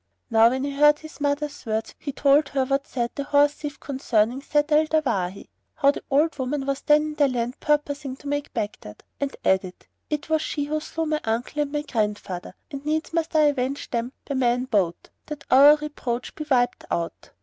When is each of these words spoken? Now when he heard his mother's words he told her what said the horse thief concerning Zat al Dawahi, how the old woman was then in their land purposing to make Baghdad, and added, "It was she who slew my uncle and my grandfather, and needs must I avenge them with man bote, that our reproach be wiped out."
Now 0.31 0.49
when 0.49 0.63
he 0.63 0.71
heard 0.71 0.97
his 0.97 1.21
mother's 1.21 1.63
words 1.63 1.93
he 1.99 2.11
told 2.11 2.49
her 2.49 2.65
what 2.65 2.87
said 2.87 3.11
the 3.13 3.25
horse 3.25 3.53
thief 3.53 3.79
concerning 3.79 4.41
Zat 4.41 4.71
al 4.71 4.87
Dawahi, 4.87 5.47
how 5.75 5.91
the 5.91 6.01
old 6.09 6.39
woman 6.39 6.65
was 6.65 6.81
then 6.81 7.03
in 7.03 7.13
their 7.13 7.27
land 7.29 7.59
purposing 7.59 8.15
to 8.15 8.27
make 8.27 8.51
Baghdad, 8.51 9.03
and 9.19 9.35
added, 9.45 9.75
"It 10.09 10.27
was 10.27 10.41
she 10.41 10.63
who 10.63 10.79
slew 10.79 11.05
my 11.05 11.21
uncle 11.23 11.61
and 11.61 11.71
my 11.71 11.83
grandfather, 11.83 12.55
and 12.71 12.83
needs 12.83 13.13
must 13.13 13.35
I 13.35 13.41
avenge 13.41 13.91
them 13.91 14.11
with 14.27 14.39
man 14.39 14.65
bote, 14.65 15.11
that 15.27 15.45
our 15.51 15.75
reproach 15.75 16.33
be 16.33 16.47
wiped 16.49 16.83
out." 16.89 17.29